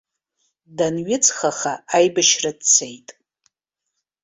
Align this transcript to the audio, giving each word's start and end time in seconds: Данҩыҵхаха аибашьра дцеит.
Данҩыҵхаха 0.77 1.73
аибашьра 1.97 2.51
дцеит. 2.59 3.07